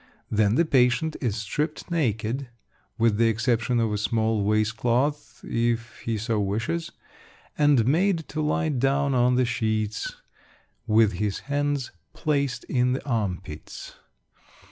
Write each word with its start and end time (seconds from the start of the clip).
Then 0.31 0.55
the 0.55 0.65
patient 0.65 1.15
is 1.21 1.35
stripped 1.35 1.91
naked 1.91 2.47
(with 2.97 3.17
the 3.17 3.27
exception 3.27 3.79
of 3.79 3.93
a 3.93 3.99
small 3.99 4.43
waist 4.43 4.75
cloth, 4.75 5.41
if 5.43 5.99
he 5.99 6.17
so 6.17 6.39
wishes), 6.39 6.91
and 7.55 7.85
made 7.85 8.27
to 8.29 8.41
lie 8.41 8.69
down 8.69 9.13
on 9.13 9.35
the 9.35 9.45
sheets, 9.45 10.15
with 10.87 11.11
his 11.11 11.41
hands 11.41 11.91
placed 12.13 12.63
in 12.63 12.93
the 12.93 13.05
arm 13.05 13.41
pits. 13.43 13.93